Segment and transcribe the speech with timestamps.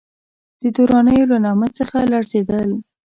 [0.61, 2.69] د درانیو له نامه څخه لړزېدل.